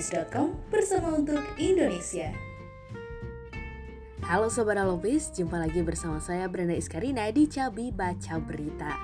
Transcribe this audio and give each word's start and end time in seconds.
holopis.com 0.00 0.56
bersama 0.72 1.12
untuk 1.12 1.44
Indonesia. 1.60 2.32
Halo 4.24 4.48
Sobat 4.48 4.80
Holopis, 4.80 5.28
jumpa 5.36 5.60
lagi 5.60 5.84
bersama 5.84 6.16
saya 6.24 6.48
Brenda 6.48 6.72
Iskarina 6.72 7.28
di 7.28 7.44
Cabi 7.44 7.92
Baca 7.92 8.40
Berita. 8.40 8.96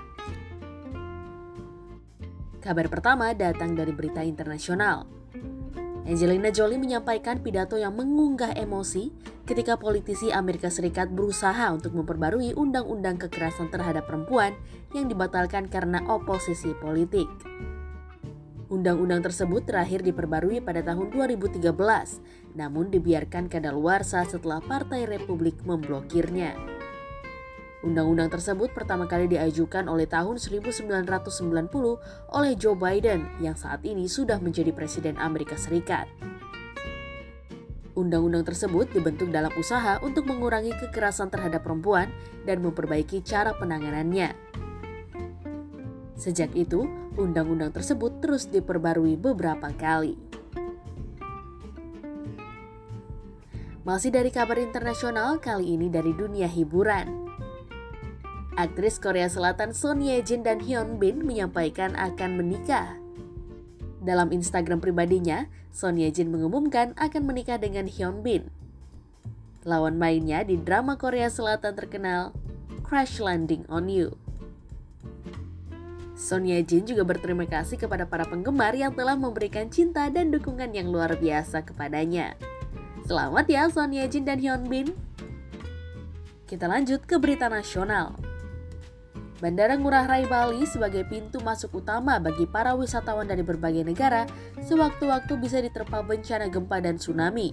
Kabar 2.65 2.89
pertama 2.89 3.37
datang 3.37 3.77
dari 3.77 3.93
berita 3.93 4.25
internasional. 4.25 5.05
Angelina 6.09 6.49
Jolie 6.49 6.81
menyampaikan 6.81 7.45
pidato 7.45 7.77
yang 7.77 7.93
mengunggah 7.93 8.57
emosi 8.57 9.13
ketika 9.45 9.77
politisi 9.77 10.33
Amerika 10.33 10.73
Serikat 10.73 11.13
berusaha 11.13 11.77
untuk 11.77 11.93
memperbarui 11.93 12.57
undang-undang 12.57 13.21
kekerasan 13.21 13.69
terhadap 13.69 14.09
perempuan 14.09 14.57
yang 14.97 15.13
dibatalkan 15.13 15.69
karena 15.69 16.01
oposisi 16.09 16.73
politik. 16.81 17.29
Undang-undang 18.67 19.23
tersebut 19.23 19.63
terakhir 19.63 20.03
diperbarui 20.03 20.59
pada 20.59 20.83
tahun 20.83 21.15
2013, 21.15 21.71
namun 22.59 22.91
dibiarkan 22.91 23.47
kadaluarsa 23.47 24.27
setelah 24.27 24.59
Partai 24.59 25.07
Republik 25.07 25.55
memblokirnya. 25.63 26.59
Undang-undang 27.87 28.27
tersebut 28.27 28.75
pertama 28.75 29.07
kali 29.07 29.31
diajukan 29.31 29.87
oleh 29.87 30.11
tahun 30.11 30.43
1990 30.43 30.99
oleh 32.35 32.53
Joe 32.59 32.75
Biden 32.75 33.31
yang 33.39 33.55
saat 33.55 33.87
ini 33.87 34.11
sudah 34.11 34.43
menjadi 34.43 34.75
Presiden 34.75 35.15
Amerika 35.15 35.55
Serikat. 35.55 36.11
Undang-undang 37.95 38.43
tersebut 38.43 38.91
dibentuk 38.91 39.31
dalam 39.31 39.55
usaha 39.55 40.03
untuk 40.03 40.27
mengurangi 40.27 40.75
kekerasan 40.75 41.31
terhadap 41.31 41.63
perempuan 41.63 42.11
dan 42.43 42.67
memperbaiki 42.67 43.23
cara 43.23 43.55
penanganannya. 43.55 44.46
Sejak 46.17 46.57
itu, 46.57 46.89
undang-undang 47.21 47.77
tersebut 47.77 48.25
terus 48.25 48.49
diperbarui 48.49 49.21
beberapa 49.21 49.69
kali. 49.77 50.17
Masih 53.87 54.11
dari 54.11 54.35
kabar 54.35 54.59
internasional, 54.59 55.39
kali 55.39 55.79
ini 55.79 55.87
dari 55.87 56.11
dunia 56.11 56.51
hiburan. 56.51 57.29
Aktris 58.57 58.97
Korea 58.97 59.29
Selatan 59.29 59.77
Son 59.77 60.01
Ye 60.01 60.19
Jin 60.25 60.41
dan 60.41 60.65
Hyun 60.65 60.97
Bin 60.97 61.23
menyampaikan 61.23 61.93
akan 61.95 62.41
menikah. 62.41 62.97
Dalam 64.01 64.33
Instagram 64.33 64.81
pribadinya, 64.81 65.47
Son 65.71 66.01
Ye 66.01 66.09
Jin 66.09 66.33
mengumumkan 66.33 66.97
akan 66.97 67.29
menikah 67.29 67.61
dengan 67.61 67.85
Hyun 67.85 68.25
Bin. 68.25 68.49
Lawan 69.63 70.01
mainnya 70.01 70.41
di 70.43 70.57
drama 70.57 70.97
Korea 70.97 71.29
Selatan 71.29 71.77
terkenal 71.77 72.33
Crash 72.81 73.21
Landing 73.21 73.69
on 73.69 73.93
You. 73.93 74.17
Son 76.17 76.49
Ye 76.49 76.65
Jin 76.65 76.89
juga 76.89 77.05
berterima 77.05 77.45
kasih 77.45 77.77
kepada 77.77 78.09
para 78.09 78.25
penggemar 78.25 78.73
yang 78.73 78.97
telah 78.97 79.13
memberikan 79.21 79.69
cinta 79.69 80.09
dan 80.09 80.33
dukungan 80.33 80.73
yang 80.73 80.89
luar 80.89 81.13
biasa 81.21 81.61
kepadanya. 81.61 82.41
Selamat 83.05 83.45
ya 83.45 83.69
Son 83.69 83.93
Ye 83.93 84.01
Jin 84.09 84.25
dan 84.25 84.41
Hyun 84.41 84.65
Bin. 84.65 84.97
Kita 86.49 86.73
lanjut 86.73 87.05
ke 87.05 87.21
berita 87.21 87.53
nasional. 87.53 88.17
Bandara 89.45 89.77
Ngurah 89.77 90.09
Rai 90.09 90.25
Bali 90.25 90.65
sebagai 90.65 91.05
pintu 91.05 91.45
masuk 91.45 91.85
utama 91.85 92.17
bagi 92.17 92.49
para 92.49 92.73
wisatawan 92.73 93.29
dari 93.29 93.45
berbagai 93.45 93.85
negara 93.85 94.25
sewaktu-waktu 94.65 95.37
bisa 95.37 95.61
diterpa 95.61 96.01
bencana 96.01 96.49
gempa 96.49 96.81
dan 96.81 96.97
tsunami. 96.97 97.53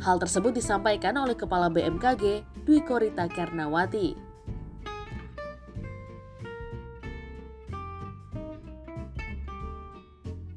Hal 0.00 0.16
tersebut 0.16 0.56
disampaikan 0.56 1.20
oleh 1.20 1.36
Kepala 1.36 1.68
BMKG 1.68 2.48
Dwi 2.64 2.80
Korita 2.80 3.28
Karnawati. 3.28 4.25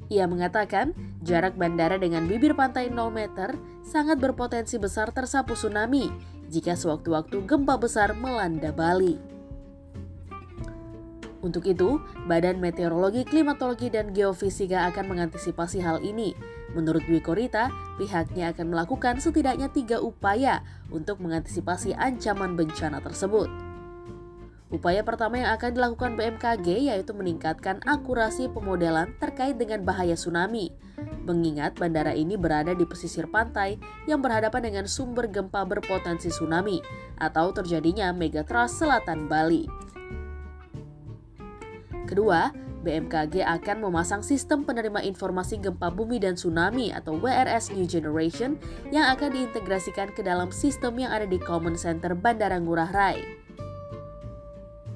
Ia 0.09 0.25
mengatakan, 0.25 0.97
jarak 1.22 1.53
bandara 1.53 2.02
dengan 2.02 2.25
bibir 2.25 2.58
pantai 2.58 2.90
0 2.90 3.14
meter 3.14 3.53
sangat 3.86 4.18
berpotensi 4.18 4.81
besar 4.81 5.14
tersapu 5.14 5.53
tsunami 5.53 6.09
jika 6.50 6.74
sewaktu-waktu 6.74 7.46
gempa 7.46 7.78
besar 7.78 8.18
melanda 8.18 8.74
Bali. 8.74 9.22
Untuk 11.40 11.64
itu, 11.72 12.03
Badan 12.28 12.59
Meteorologi, 12.59 13.24
Klimatologi, 13.24 13.88
dan 13.88 14.12
Geofisika 14.12 14.92
akan 14.92 15.08
mengantisipasi 15.08 15.80
hal 15.80 16.03
ini. 16.03 16.36
Menurut 16.75 17.06
Dwi 17.08 17.24
Korita, 17.24 17.72
pihaknya 17.96 18.52
akan 18.52 18.75
melakukan 18.75 19.24
setidaknya 19.24 19.72
tiga 19.72 20.03
upaya 20.03 20.68
untuk 20.92 21.24
mengantisipasi 21.24 21.96
ancaman 21.96 22.59
bencana 22.59 23.00
tersebut. 23.00 23.69
Upaya 24.69 25.02
pertama 25.02 25.41
yang 25.41 25.50
akan 25.57 25.74
dilakukan 25.74 26.13
BMKG 26.13 26.94
yaitu 26.94 27.18
meningkatkan 27.18 27.81
akurasi 27.90 28.53
pemodelan 28.53 29.18
terkait 29.18 29.57
dengan 29.57 29.81
bahaya 29.81 30.13
tsunami. 30.13 30.69
Mengingat 31.25 31.74
bandara 31.81 32.13
ini 32.13 32.38
berada 32.38 32.78
di 32.78 32.85
pesisir 32.85 33.25
pantai 33.25 33.81
yang 34.06 34.22
berhadapan 34.22 34.69
dengan 34.69 34.85
sumber 34.85 35.25
gempa 35.25 35.66
berpotensi 35.66 36.30
tsunami 36.30 36.78
atau 37.18 37.50
terjadinya 37.50 38.13
megatrust 38.13 38.85
selatan 38.85 39.25
Bali. 39.25 39.66
Kedua, 42.06 42.53
BMKG 42.86 43.41
akan 43.41 43.90
memasang 43.90 44.22
sistem 44.22 44.63
penerima 44.63 45.01
informasi 45.01 45.57
gempa 45.62 45.90
bumi 45.90 46.22
dan 46.22 46.38
tsunami 46.38 46.94
atau 46.94 47.18
WRS 47.18 47.74
New 47.74 47.90
Generation 47.90 48.56
yang 48.94 49.09
akan 49.18 49.34
diintegrasikan 49.34 50.13
ke 50.13 50.22
dalam 50.22 50.53
sistem 50.53 50.97
yang 50.97 51.09
ada 51.09 51.25
di 51.25 51.41
Common 51.41 51.74
Center 51.74 52.13
Bandara 52.13 52.57
Ngurah 52.62 52.90
Rai. 52.94 53.39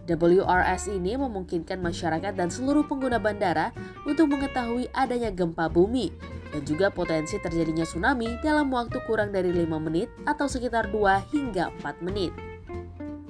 WRS 0.04 0.92
ini 0.92 1.16
memungkinkan 1.16 1.80
masyarakat 1.80 2.36
dan 2.36 2.52
seluruh 2.52 2.84
pengguna 2.84 3.20
bandara 3.20 3.72
untuk 4.04 4.28
mengetahui 4.28 4.92
adanya 4.92 5.32
gempa 5.32 5.72
bumi 5.72 6.12
dan 6.52 6.62
juga 6.68 6.92
potensi 6.92 7.40
terjadinya 7.40 7.88
tsunami 7.88 8.36
dalam 8.44 8.68
waktu 8.70 9.00
kurang 9.08 9.32
dari 9.32 9.50
5 9.50 9.64
menit 9.80 10.12
atau 10.28 10.46
sekitar 10.46 10.92
2 10.92 11.32
hingga 11.32 11.72
4 11.82 12.06
menit. 12.06 12.36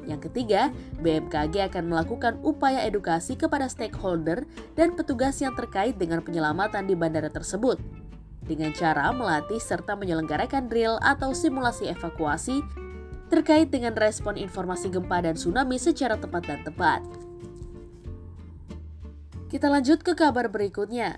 Yang 0.03 0.27
ketiga, 0.27 0.67
BMKG 0.99 1.71
akan 1.71 1.87
melakukan 1.87 2.35
upaya 2.43 2.83
edukasi 2.83 3.39
kepada 3.39 3.71
stakeholder 3.71 4.43
dan 4.75 4.99
petugas 4.99 5.39
yang 5.39 5.55
terkait 5.55 5.95
dengan 5.95 6.19
penyelamatan 6.19 6.83
di 6.83 6.97
bandara 6.97 7.31
tersebut 7.31 7.79
dengan 8.43 8.75
cara 8.75 9.07
melatih 9.15 9.59
serta 9.59 9.95
menyelenggarakan 9.95 10.67
drill 10.67 10.99
atau 10.99 11.31
simulasi 11.31 11.87
evakuasi 11.87 12.59
terkait 13.33 13.73
dengan 13.73 13.97
respon 13.97 14.37
informasi 14.37 14.93
gempa 14.93 15.25
dan 15.25 15.33
tsunami 15.33 15.81
secara 15.81 16.21
tepat 16.21 16.45
dan 16.45 16.61
tepat. 16.61 17.01
Kita 19.49 19.73
lanjut 19.73 20.05
ke 20.05 20.13
kabar 20.13 20.53
berikutnya. 20.53 21.17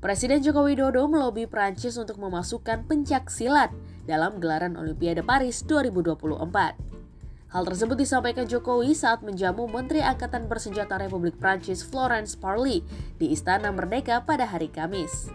Presiden 0.00 0.40
Joko 0.40 0.64
Widodo 0.64 1.04
melobi 1.04 1.44
Prancis 1.44 2.00
untuk 2.00 2.16
memasukkan 2.16 2.88
pencak 2.88 3.28
silat 3.28 3.68
dalam 4.08 4.40
gelaran 4.40 4.72
Olimpiade 4.80 5.20
Paris 5.20 5.60
2024. 5.68 7.52
Hal 7.52 7.62
tersebut 7.68 7.98
disampaikan 8.00 8.48
Jokowi 8.48 8.96
saat 8.96 9.20
menjamu 9.20 9.68
Menteri 9.68 10.00
Angkatan 10.00 10.48
Bersenjata 10.48 10.96
Republik 10.96 11.36
Prancis 11.36 11.84
Florence 11.84 12.32
Parly 12.32 12.80
di 13.20 13.36
Istana 13.36 13.68
Merdeka 13.68 14.24
pada 14.24 14.48
hari 14.48 14.72
Kamis. 14.72 15.28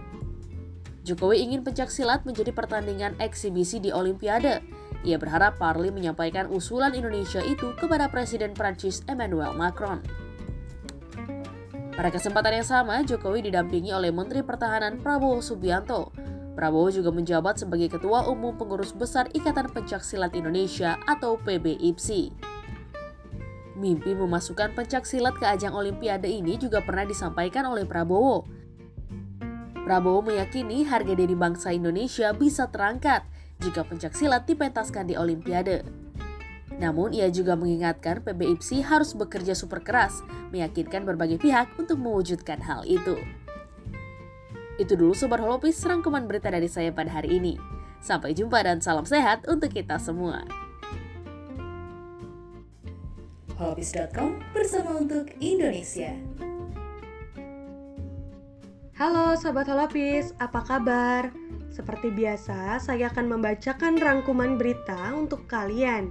Jokowi 1.05 1.45
ingin 1.45 1.61
pencak 1.61 1.93
silat 1.93 2.25
menjadi 2.25 2.49
pertandingan 2.49 3.13
eksibisi 3.21 3.77
di 3.77 3.93
Olimpiade 3.93 4.65
ia 5.05 5.21
berharap 5.21 5.61
Parli 5.61 5.93
menyampaikan 5.93 6.49
usulan 6.49 6.97
Indonesia 6.97 7.39
itu 7.45 7.77
kepada 7.77 8.09
Presiden 8.09 8.57
Prancis 8.57 9.05
Emmanuel 9.05 9.53
Macron. 9.53 10.01
Pada 11.95 12.11
kesempatan 12.11 12.59
yang 12.59 12.67
sama, 12.67 13.05
Jokowi 13.07 13.47
didampingi 13.47 13.95
oleh 13.95 14.11
Menteri 14.11 14.43
Pertahanan 14.43 14.99
Prabowo 14.99 15.39
Subianto. 15.39 16.11
Prabowo 16.51 16.91
juga 16.91 17.13
menjabat 17.13 17.61
sebagai 17.61 17.87
Ketua 17.87 18.27
Umum 18.27 18.57
Pengurus 18.59 18.91
Besar 18.91 19.31
Ikatan 19.31 19.71
Pencak 19.71 20.03
Silat 20.03 20.35
Indonesia 20.35 20.99
atau 21.07 21.39
PBIPSI. 21.39 22.35
Mimpi 23.75 24.15
memasukkan 24.15 24.71
pencak 24.71 25.03
silat 25.03 25.35
ke 25.35 25.43
ajang 25.43 25.75
Olimpiade 25.75 26.31
ini 26.31 26.55
juga 26.55 26.79
pernah 26.79 27.03
disampaikan 27.03 27.67
oleh 27.67 27.83
Prabowo. 27.83 28.47
Prabowo 29.83 30.23
meyakini 30.23 30.87
harga 30.87 31.11
diri 31.11 31.35
bangsa 31.35 31.75
Indonesia 31.75 32.31
bisa 32.31 32.71
terangkat 32.71 33.27
jika 33.61 33.85
pencak 33.87 34.17
silat 34.17 34.43
dipentaskan 34.49 35.07
di 35.07 35.15
Olimpiade. 35.15 35.85
Namun 36.75 37.15
ia 37.15 37.31
juga 37.31 37.55
mengingatkan 37.55 38.19
PBIPSI 38.23 38.83
harus 38.83 39.15
bekerja 39.15 39.55
super 39.55 39.79
keras, 39.79 40.19
meyakinkan 40.51 41.07
berbagai 41.07 41.39
pihak 41.39 41.71
untuk 41.79 41.95
mewujudkan 41.95 42.59
hal 42.59 42.83
itu. 42.83 43.15
Itu 44.75 44.99
dulu 44.99 45.15
Sobat 45.15 45.39
Holopis 45.39 45.79
rangkuman 45.87 46.27
berita 46.27 46.51
dari 46.51 46.67
saya 46.67 46.91
pada 46.91 47.07
hari 47.07 47.39
ini. 47.39 47.55
Sampai 48.03 48.35
jumpa 48.35 48.59
dan 48.59 48.83
salam 48.83 49.07
sehat 49.07 49.47
untuk 49.47 49.71
kita 49.71 49.95
semua. 49.95 50.43
Holopis.com 53.55 54.43
bersama 54.51 54.99
untuk 54.99 55.31
Indonesia. 55.39 56.11
Halo 59.05 59.37
Sobat 59.37 59.69
Holopis, 59.69 60.33
apa 60.41 60.65
kabar? 60.65 61.29
Seperti 61.69 62.09
biasa, 62.09 62.81
saya 62.81 63.13
akan 63.13 63.37
membacakan 63.37 64.01
rangkuman 64.01 64.57
berita 64.57 64.97
untuk 65.13 65.45
kalian. 65.45 66.09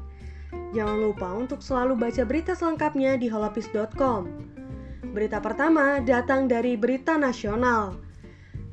Jangan 0.71 1.03
lupa 1.03 1.27
untuk 1.35 1.59
selalu 1.59 1.99
baca 1.99 2.23
berita 2.23 2.55
selengkapnya 2.55 3.19
di 3.19 3.27
holopis.com. 3.27 4.31
Berita 5.11 5.43
pertama 5.43 5.99
datang 6.07 6.47
dari 6.47 6.79
Berita 6.79 7.19
Nasional. 7.19 7.99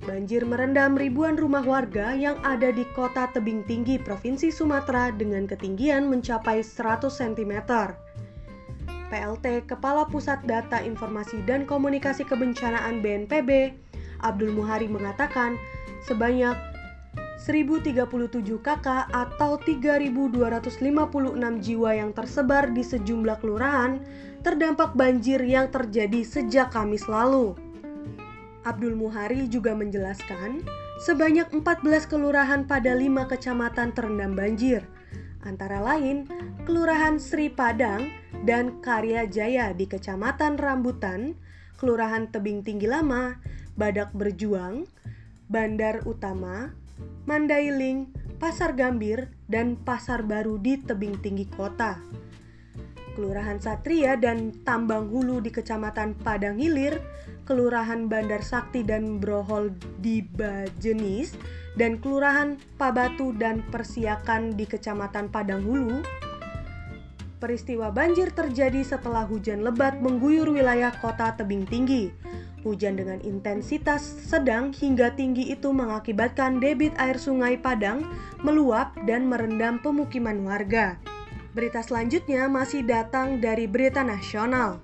Banjir 0.05 0.45
merendam 0.45 0.93
ribuan 0.93 1.33
rumah 1.33 1.65
warga 1.65 2.13
yang 2.13 2.37
ada 2.45 2.69
di 2.69 2.85
kota 2.93 3.25
tebing 3.33 3.65
tinggi 3.65 3.97
Provinsi 3.97 4.53
Sumatera 4.53 5.09
dengan 5.09 5.49
ketinggian 5.49 6.05
mencapai 6.05 6.61
100 6.61 7.09
cm. 7.09 7.53
PLT 9.09 9.65
Kepala 9.65 10.05
Pusat 10.05 10.45
Data 10.45 10.77
Informasi 10.77 11.41
dan 11.49 11.65
Komunikasi 11.65 12.21
Kebencanaan 12.21 13.01
BNPB, 13.01 13.81
Abdul 14.21 14.53
Muhari 14.53 14.87
mengatakan 14.87 15.57
sebanyak 16.05 16.53
1037 17.41 17.97
kakak 18.61 19.09
atau 19.09 19.57
3256 19.57 20.77
jiwa 21.65 21.89
yang 21.97 22.13
tersebar 22.13 22.69
di 22.69 22.85
sejumlah 22.85 23.41
kelurahan 23.41 23.97
terdampak 24.45 24.93
banjir 24.93 25.41
yang 25.41 25.69
terjadi 25.73 26.21
sejak 26.21 26.69
Kamis 26.69 27.09
lalu. 27.09 27.57
Abdul 28.61 28.93
Muhari 28.93 29.49
juga 29.49 29.73
menjelaskan, 29.73 30.61
sebanyak 31.01 31.49
14 31.49 32.05
kelurahan 32.05 32.61
pada 32.69 32.93
5 32.93 33.25
kecamatan 33.25 33.89
terendam 33.97 34.37
banjir, 34.37 34.85
antara 35.41 35.81
lain 35.81 36.29
Kelurahan 36.61 37.17
Sri 37.17 37.49
Padang 37.49 38.13
dan 38.45 38.77
Karya 38.85 39.25
Jaya 39.25 39.73
di 39.73 39.89
Kecamatan 39.89 40.61
Rambutan, 40.61 41.33
Kelurahan 41.81 42.29
Tebing 42.29 42.61
Tinggi 42.61 42.85
Lama, 42.85 43.41
Badak 43.73 44.13
Berjuang, 44.13 44.85
Bandar 45.49 46.05
Utama, 46.05 46.77
Mandailing, 47.25 48.13
Pasar 48.37 48.77
Gambir, 48.77 49.33
dan 49.49 49.81
Pasar 49.81 50.21
Baru 50.21 50.61
di 50.61 50.77
Tebing 50.77 51.25
Tinggi 51.25 51.49
Kota. 51.49 51.97
Kelurahan 53.17 53.57
Satria 53.57 54.13
dan 54.13 54.53
Tambang 54.61 55.09
Hulu 55.09 55.41
di 55.41 55.49
Kecamatan 55.49 56.21
Padang 56.21 56.61
Hilir, 56.61 57.01
Kelurahan 57.49 58.05
Bandar 58.05 58.45
Sakti 58.45 58.85
dan 58.85 59.17
Brohol 59.17 59.73
di 59.97 60.21
Bajenis, 60.21 61.33
dan 61.81 61.97
Kelurahan 61.97 62.61
Pabatu 62.77 63.33
dan 63.33 63.65
Persiakan 63.73 64.53
di 64.53 64.69
Kecamatan 64.69 65.33
Padang 65.33 65.65
Hulu. 65.65 66.29
Peristiwa 67.41 67.89
banjir 67.89 68.29
terjadi 68.29 68.85
setelah 68.85 69.25
hujan 69.25 69.65
lebat 69.65 69.97
mengguyur 69.97 70.53
wilayah 70.53 70.93
kota 71.01 71.33
tebing 71.33 71.65
tinggi. 71.65 72.13
Hujan 72.61 73.01
dengan 73.01 73.17
intensitas 73.25 74.05
sedang 74.29 74.69
hingga 74.69 75.09
tinggi 75.17 75.49
itu 75.49 75.73
mengakibatkan 75.73 76.61
debit 76.61 76.93
air 77.01 77.17
sungai 77.17 77.57
Padang 77.57 78.05
meluap 78.45 78.93
dan 79.09 79.25
merendam 79.25 79.81
pemukiman 79.81 80.37
warga. 80.45 81.01
Berita 81.57 81.81
selanjutnya 81.81 82.45
masih 82.45 82.85
datang 82.85 83.41
dari 83.41 83.65
berita 83.65 84.05
nasional. 84.05 84.77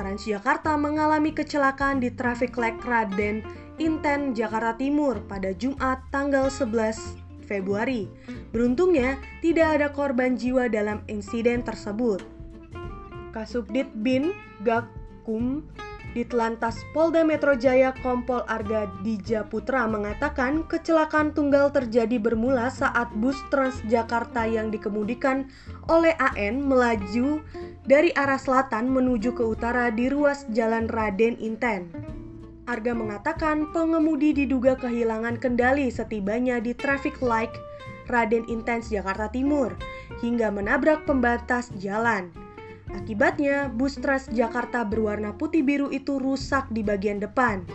Transjakarta 0.00 0.80
mengalami 0.80 1.36
kecelakaan 1.36 2.00
di 2.00 2.08
traffic 2.08 2.56
light 2.56 2.80
Raden 2.80 3.44
Inten, 3.76 4.32
Jakarta 4.32 4.80
Timur 4.80 5.20
pada 5.28 5.52
Jumat 5.52 6.00
tanggal 6.08 6.48
11 6.48 7.19
Februari. 7.50 8.06
Beruntungnya, 8.54 9.18
tidak 9.42 9.82
ada 9.82 9.90
korban 9.90 10.38
jiwa 10.38 10.70
dalam 10.70 11.02
insiden 11.10 11.66
tersebut. 11.66 12.22
Kasubdit 13.34 13.90
Bin 13.98 14.30
Gakum 14.62 15.66
Ditlantas 16.10 16.82
Polda 16.90 17.22
Metro 17.22 17.54
Jaya 17.54 17.94
Kompol 18.02 18.42
Arga 18.50 18.90
Dija 19.06 19.46
Putra 19.46 19.86
mengatakan 19.86 20.66
kecelakaan 20.66 21.30
tunggal 21.30 21.70
terjadi 21.70 22.18
bermula 22.18 22.66
saat 22.66 23.14
bus 23.14 23.38
Transjakarta 23.54 24.42
yang 24.50 24.74
dikemudikan 24.74 25.46
oleh 25.86 26.10
AN 26.18 26.66
melaju 26.66 27.38
dari 27.86 28.10
arah 28.18 28.42
selatan 28.42 28.90
menuju 28.90 29.38
ke 29.38 29.44
utara 29.46 29.94
di 29.94 30.10
ruas 30.10 30.50
Jalan 30.50 30.90
Raden 30.90 31.38
Inten. 31.38 31.94
Arga 32.70 32.94
mengatakan 32.94 33.74
pengemudi 33.74 34.30
diduga 34.30 34.78
kehilangan 34.78 35.42
kendali 35.42 35.90
setibanya 35.90 36.62
di 36.62 36.70
traffic 36.70 37.18
light 37.18 37.50
Raden 38.06 38.46
Intens 38.46 38.94
Jakarta 38.94 39.26
Timur 39.26 39.74
hingga 40.22 40.54
menabrak 40.54 41.02
pembatas 41.02 41.74
jalan. 41.82 42.30
Akibatnya, 42.94 43.66
bus 43.74 43.98
Transjakarta 43.98 44.86
berwarna 44.86 45.34
putih 45.34 45.66
biru 45.66 45.90
itu 45.90 46.22
rusak 46.22 46.70
di 46.70 46.86
bagian 46.86 47.18
depan. 47.18 47.66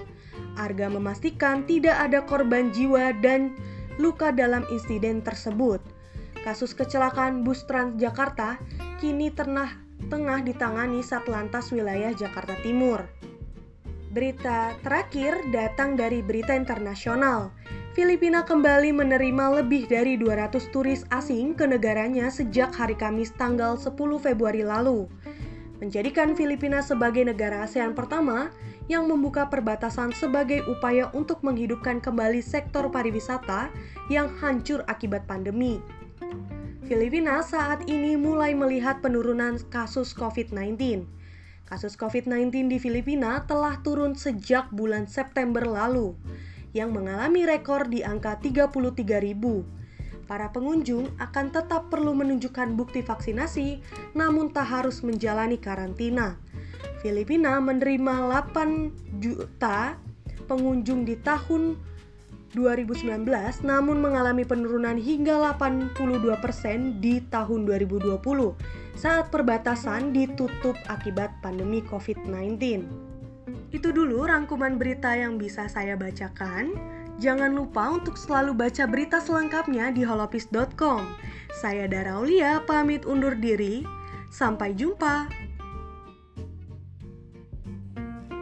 Arga 0.56 0.88
memastikan 0.88 1.68
tidak 1.68 2.00
ada 2.00 2.24
korban 2.24 2.72
jiwa 2.72 3.12
dan 3.20 3.52
luka 4.00 4.32
dalam 4.32 4.64
insiden 4.72 5.20
tersebut. 5.20 5.84
Kasus 6.48 6.72
kecelakaan 6.72 7.44
bus 7.44 7.68
Transjakarta 7.68 8.64
kini 9.04 9.28
tengah 9.28 9.76
tengah 10.08 10.40
ditangani 10.40 11.04
Satlantas 11.04 11.76
Wilayah 11.76 12.16
Jakarta 12.16 12.56
Timur. 12.64 13.04
Berita 14.16 14.72
terakhir 14.80 15.44
datang 15.52 16.00
dari 16.00 16.24
berita 16.24 16.56
internasional. 16.56 17.52
Filipina 17.92 18.48
kembali 18.48 18.96
menerima 18.96 19.60
lebih 19.60 19.92
dari 19.92 20.16
200 20.16 20.72
turis 20.72 21.04
asing 21.12 21.52
ke 21.52 21.68
negaranya 21.68 22.32
sejak 22.32 22.72
hari 22.72 22.96
Kamis 22.96 23.36
tanggal 23.36 23.76
10 23.76 23.92
Februari 24.24 24.64
lalu. 24.64 25.12
Menjadikan 25.84 26.32
Filipina 26.32 26.80
sebagai 26.80 27.28
negara 27.28 27.68
ASEAN 27.68 27.92
pertama 27.92 28.56
yang 28.88 29.04
membuka 29.04 29.52
perbatasan 29.52 30.16
sebagai 30.16 30.64
upaya 30.64 31.12
untuk 31.12 31.44
menghidupkan 31.44 32.00
kembali 32.00 32.40
sektor 32.40 32.88
pariwisata 32.88 33.68
yang 34.08 34.32
hancur 34.40 34.88
akibat 34.88 35.28
pandemi. 35.28 35.84
Filipina 36.88 37.44
saat 37.44 37.84
ini 37.92 38.16
mulai 38.16 38.56
melihat 38.56 39.04
penurunan 39.04 39.60
kasus 39.68 40.16
COVID-19. 40.16 41.04
Kasus 41.66 41.98
COVID-19 41.98 42.70
di 42.70 42.78
Filipina 42.78 43.42
telah 43.50 43.82
turun 43.82 44.14
sejak 44.14 44.70
bulan 44.70 45.10
September 45.10 45.66
lalu 45.66 46.14
yang 46.78 46.94
mengalami 46.94 47.42
rekor 47.42 47.90
di 47.90 48.06
angka 48.06 48.38
33 48.38 48.70
ribu. 49.26 49.66
Para 50.30 50.54
pengunjung 50.54 51.10
akan 51.18 51.50
tetap 51.50 51.90
perlu 51.90 52.14
menunjukkan 52.14 52.78
bukti 52.78 53.02
vaksinasi, 53.02 53.82
namun 54.14 54.54
tak 54.54 54.70
harus 54.70 55.02
menjalani 55.02 55.58
karantina. 55.58 56.38
Filipina 57.02 57.58
menerima 57.58 58.30
8 58.54 59.18
juta 59.18 59.98
pengunjung 60.46 61.02
di 61.02 61.18
tahun 61.18 61.82
2019 62.56 63.28
namun 63.68 64.00
mengalami 64.00 64.48
penurunan 64.48 64.96
hingga 64.96 65.38
82% 65.60 67.04
di 67.04 67.20
tahun 67.28 67.68
2020 67.68 68.16
saat 68.96 69.28
perbatasan 69.30 70.16
ditutup 70.16 70.80
akibat 70.88 71.36
pandemi 71.44 71.84
COVID-19. 71.84 72.88
Itu 73.76 73.92
dulu 73.92 74.24
rangkuman 74.24 74.80
berita 74.80 75.12
yang 75.14 75.36
bisa 75.36 75.68
saya 75.68 76.00
bacakan. 76.00 76.72
Jangan 77.20 77.52
lupa 77.56 77.92
untuk 77.92 78.16
selalu 78.16 78.56
baca 78.56 78.84
berita 78.88 79.20
selengkapnya 79.20 79.92
di 79.92 80.04
holopis.com. 80.04 81.04
Saya 81.56 81.88
Dara 81.88 82.20
Aulia 82.20 82.64
pamit 82.64 83.04
undur 83.08 83.36
diri. 83.36 83.84
Sampai 84.32 84.76
jumpa. 84.76 85.28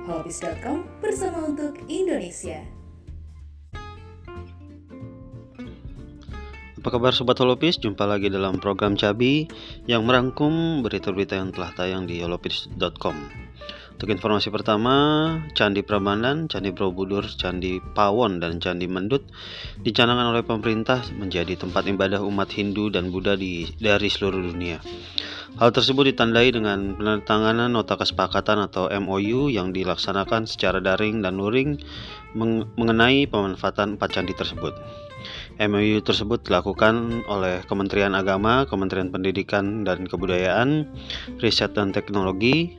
Holopis.com 0.09 0.85
bersama 1.01 1.49
untuk 1.53 1.77
Indonesia. 1.85 2.72
Apa 6.83 6.99
kabar 6.99 7.15
Sobat 7.15 7.39
Holopis? 7.39 7.79
Jumpa 7.79 8.03
lagi 8.03 8.27
dalam 8.27 8.59
program 8.59 8.99
Cabi 8.99 9.47
yang 9.87 10.03
merangkum 10.03 10.83
berita-berita 10.83 11.39
yang 11.39 11.55
telah 11.55 11.71
tayang 11.71 12.03
di 12.03 12.19
holopis.com. 12.19 13.15
Untuk 13.95 14.11
informasi 14.11 14.51
pertama, 14.51 14.91
Candi 15.55 15.79
Prambanan, 15.79 16.51
Candi 16.51 16.75
Borobudur, 16.75 17.23
Candi 17.39 17.79
Pawon, 17.79 18.43
dan 18.43 18.59
Candi 18.59 18.91
Mendut 18.91 19.23
dicanangkan 19.79 20.35
oleh 20.35 20.43
pemerintah 20.43 20.99
menjadi 21.15 21.55
tempat 21.55 21.87
ibadah 21.87 22.19
umat 22.19 22.51
Hindu 22.51 22.91
dan 22.91 23.15
Buddha 23.15 23.39
di, 23.39 23.63
dari 23.79 24.11
seluruh 24.11 24.43
dunia. 24.43 24.83
Hal 25.63 25.71
tersebut 25.71 26.11
ditandai 26.11 26.51
dengan 26.51 26.99
penandatanganan 26.99 27.71
nota 27.71 27.95
kesepakatan 27.95 28.59
atau 28.59 28.91
MOU 28.91 29.47
yang 29.47 29.71
dilaksanakan 29.71 30.51
secara 30.51 30.83
daring 30.83 31.23
dan 31.23 31.39
luring 31.39 31.79
mengenai 32.75 33.23
pemanfaatan 33.31 33.95
empat 33.95 34.19
candi 34.19 34.35
tersebut. 34.35 34.75
MOU 35.61 36.01
tersebut 36.01 36.49
dilakukan 36.49 37.25
oleh 37.29 37.61
Kementerian 37.69 38.17
Agama, 38.17 38.65
Kementerian 38.65 39.13
Pendidikan 39.13 39.85
dan 39.85 40.09
Kebudayaan, 40.09 40.89
Riset 41.37 41.77
dan 41.77 41.93
Teknologi, 41.93 42.73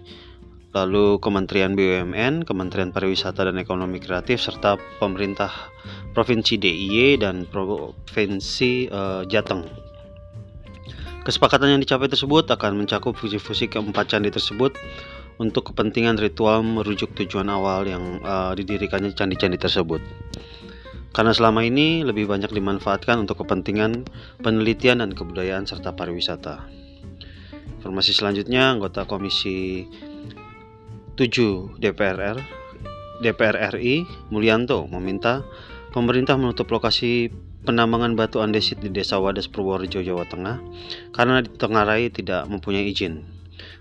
lalu 0.74 1.22
Kementerian 1.22 1.78
BUMN, 1.78 2.42
Kementerian 2.42 2.90
Pariwisata 2.90 3.46
dan 3.46 3.56
Ekonomi 3.62 4.02
Kreatif, 4.02 4.42
serta 4.42 4.74
pemerintah 4.98 5.70
Provinsi 6.10 6.58
DIY 6.58 7.22
dan 7.22 7.46
Provinsi 7.46 8.90
uh, 8.90 9.22
Jateng. 9.30 9.70
Kesepakatan 11.24 11.78
yang 11.78 11.80
dicapai 11.80 12.10
tersebut 12.10 12.50
akan 12.52 12.84
mencakup 12.84 13.16
fungsi-fungsi 13.16 13.70
keempat 13.72 14.12
candi 14.12 14.28
tersebut 14.28 14.76
untuk 15.38 15.72
kepentingan 15.72 16.20
ritual 16.20 16.60
merujuk 16.60 17.16
tujuan 17.16 17.48
awal 17.48 17.86
yang 17.88 18.20
uh, 18.20 18.52
didirikannya 18.52 19.14
candi-candi 19.16 19.56
tersebut. 19.56 20.02
Karena 21.14 21.30
selama 21.30 21.62
ini 21.62 22.02
lebih 22.02 22.26
banyak 22.26 22.50
dimanfaatkan 22.50 23.22
untuk 23.22 23.46
kepentingan 23.46 24.02
penelitian 24.42 24.98
dan 24.98 25.14
kebudayaan 25.14 25.62
serta 25.62 25.94
pariwisata. 25.94 26.66
Informasi 27.78 28.10
selanjutnya, 28.10 28.74
anggota 28.74 29.06
Komisi 29.06 29.86
7 31.14 31.78
DPR 31.78 32.34
DPR 33.22 33.56
RI, 33.78 34.02
Mulyanto, 34.34 34.90
meminta 34.90 35.46
pemerintah 35.94 36.34
menutup 36.34 36.66
lokasi 36.74 37.30
penambangan 37.62 38.18
batu 38.18 38.42
andesit 38.42 38.82
di 38.82 38.90
Desa 38.90 39.22
Wadas 39.22 39.46
Purworejo, 39.46 40.02
Jawa 40.02 40.26
Tengah 40.26 40.58
karena 41.14 41.40
ditengarai 41.40 42.10
tidak 42.10 42.44
mempunyai 42.50 42.90
izin. 42.90 43.33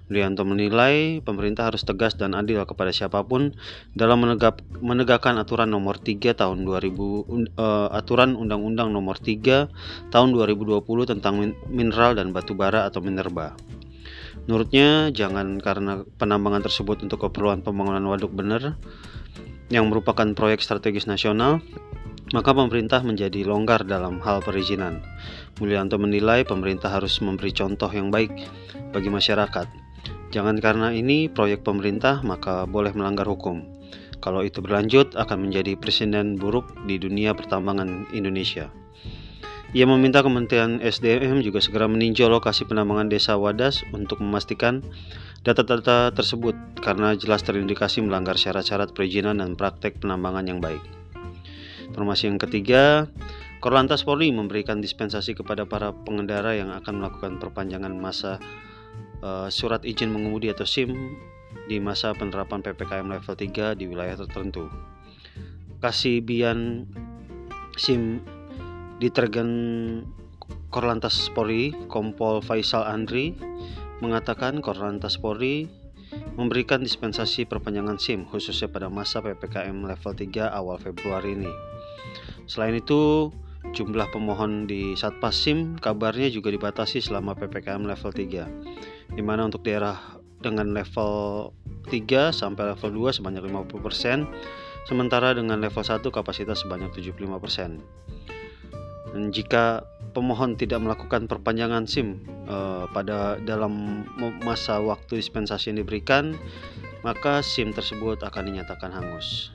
Mulyanto 0.10 0.44
menilai 0.44 1.24
pemerintah 1.24 1.72
harus 1.72 1.82
tegas 1.88 2.14
dan 2.20 2.38
adil 2.38 2.62
kepada 2.68 2.94
siapa 2.94 3.24
pun 3.26 3.56
dalam 3.98 4.22
menegak, 4.22 4.62
menegakkan 4.84 5.40
aturan 5.40 5.72
nomor 5.72 5.98
3 5.98 6.36
tahun 6.36 6.68
2000 6.68 6.70
uh, 6.70 7.20
eh, 7.58 7.88
aturan 7.98 8.36
Undang-Undang 8.38 8.94
nomor 8.94 9.18
3 9.18 10.12
tahun 10.14 10.30
2020 10.36 10.84
tentang 11.10 11.56
mineral 11.72 12.14
dan 12.14 12.36
batu 12.36 12.54
bara 12.54 12.86
atau 12.86 13.02
minerba. 13.02 13.58
Menurutnya 14.46 15.14
jangan 15.16 15.62
karena 15.64 16.04
penambangan 16.20 16.68
tersebut 16.68 17.06
untuk 17.06 17.30
keperluan 17.30 17.64
pembangunan 17.64 18.04
waduk 18.10 18.34
bener 18.34 18.76
yang 19.72 19.88
merupakan 19.88 20.28
proyek 20.36 20.60
strategis 20.60 21.08
nasional 21.08 21.64
maka 22.32 22.56
pemerintah 22.56 23.04
menjadi 23.04 23.44
longgar 23.44 23.84
dalam 23.84 24.24
hal 24.24 24.40
perizinan. 24.40 25.04
Mulyanto 25.60 26.00
menilai 26.00 26.48
pemerintah 26.48 26.88
harus 26.88 27.20
memberi 27.20 27.52
contoh 27.52 27.92
yang 27.92 28.08
baik 28.08 28.32
bagi 28.96 29.12
masyarakat 29.12 29.84
Jangan 30.34 30.58
karena 30.58 30.90
ini 30.90 31.30
proyek 31.30 31.62
pemerintah 31.62 32.26
maka 32.26 32.66
boleh 32.66 32.90
melanggar 32.98 33.30
hukum. 33.30 33.62
Kalau 34.18 34.42
itu 34.42 34.66
berlanjut 34.66 35.14
akan 35.14 35.46
menjadi 35.46 35.78
presiden 35.78 36.42
buruk 36.42 36.74
di 36.90 36.98
dunia 36.98 37.38
pertambangan 37.38 38.10
Indonesia. 38.18 38.74
Ia 39.78 39.86
meminta 39.86 40.26
Kementerian 40.26 40.82
SDM 40.82 41.46
juga 41.46 41.62
segera 41.62 41.86
meninjau 41.86 42.34
lokasi 42.34 42.66
penambangan 42.66 43.14
desa 43.14 43.38
Wadas 43.38 43.86
untuk 43.94 44.26
memastikan 44.26 44.82
data-data 45.46 46.10
tersebut 46.14 46.58
karena 46.82 47.14
jelas 47.14 47.46
terindikasi 47.46 48.02
melanggar 48.02 48.38
syarat-syarat 48.38 48.94
perizinan 48.98 49.38
dan 49.38 49.54
praktek 49.54 50.02
penambangan 50.02 50.50
yang 50.50 50.58
baik. 50.62 51.03
Informasi 51.94 52.26
yang 52.26 52.42
ketiga, 52.42 53.06
Korlantas 53.62 54.02
Polri 54.02 54.34
memberikan 54.34 54.82
dispensasi 54.82 55.38
kepada 55.38 55.70
para 55.70 55.94
pengendara 55.94 56.58
yang 56.58 56.74
akan 56.74 56.98
melakukan 56.98 57.38
perpanjangan 57.38 57.94
masa 57.94 58.42
uh, 59.22 59.46
surat 59.54 59.86
izin 59.86 60.10
mengemudi 60.10 60.50
atau 60.50 60.66
SIM 60.66 61.14
di 61.70 61.78
masa 61.78 62.18
penerapan 62.18 62.66
PPKM 62.66 63.14
level 63.14 63.38
3 63.38 63.78
di 63.78 63.86
wilayah 63.86 64.18
tertentu. 64.18 64.74
Kasibian 65.86 66.90
SIM 67.78 68.26
ditergen 68.98 69.52
Korlantas 70.74 71.30
Polri, 71.30 71.78
Kompol 71.94 72.42
Faisal 72.42 72.90
Andri, 72.90 73.38
mengatakan 74.02 74.66
Korlantas 74.66 75.22
Polri 75.22 75.70
memberikan 76.34 76.82
dispensasi 76.82 77.46
perpanjangan 77.46 78.02
SIM 78.02 78.26
khususnya 78.26 78.70
pada 78.70 78.90
masa 78.90 79.22
PPKM 79.22 79.86
level 79.86 80.14
3 80.18 80.50
awal 80.50 80.82
Februari 80.82 81.38
ini. 81.38 81.52
Selain 82.50 82.76
itu, 82.76 83.32
jumlah 83.72 84.12
pemohon 84.12 84.68
di 84.68 84.98
Satpas 85.00 85.40
SIM 85.40 85.80
kabarnya 85.80 86.28
juga 86.34 86.52
dibatasi 86.52 87.00
selama 87.00 87.38
PPKM 87.38 87.86
level 87.86 88.12
3 88.12 89.14
di 89.14 89.22
mana 89.22 89.46
untuk 89.46 89.62
daerah 89.64 90.20
dengan 90.44 90.76
level 90.76 91.54
3 91.88 92.36
sampai 92.36 92.76
level 92.76 92.90
2 93.12 93.18
sebanyak 93.22 93.48
50%, 93.48 94.28
sementara 94.90 95.32
dengan 95.32 95.64
level 95.64 95.84
1 95.84 96.04
kapasitas 96.12 96.68
sebanyak 96.68 96.92
75%. 96.92 97.80
Dan 99.14 99.30
jika 99.30 99.86
pemohon 100.14 100.56
tidak 100.56 100.80
melakukan 100.80 101.26
perpanjangan 101.26 101.90
SIM 101.90 102.22
eh, 102.46 102.86
pada 102.94 103.42
dalam 103.42 104.06
masa 104.46 104.78
waktu 104.80 105.20
dispensasi 105.20 105.74
yang 105.74 105.82
diberikan, 105.82 106.38
maka 107.02 107.42
SIM 107.44 107.74
tersebut 107.74 108.22
akan 108.22 108.54
dinyatakan 108.54 108.94
hangus. 108.94 109.52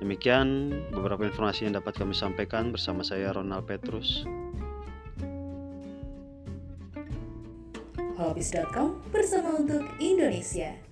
Demikian 0.00 0.72
beberapa 0.96 1.28
informasi 1.28 1.68
yang 1.68 1.76
dapat 1.76 1.92
kami 2.00 2.16
sampaikan 2.16 2.72
bersama 2.72 3.04
saya 3.04 3.36
Ronald 3.36 3.68
Petrus. 3.68 4.24
Hobbies.com 8.16 9.00
bersama 9.12 9.60
untuk 9.60 9.84
Indonesia. 10.00 10.89